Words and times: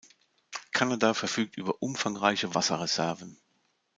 Kanada 0.71 1.13
verfügt 1.13 1.57
über 1.57 1.79
umfangreiche 1.83 2.55
Wasserreserven. 2.55 3.37